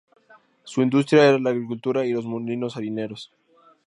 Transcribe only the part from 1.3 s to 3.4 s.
la agricultura y los molinos harineros.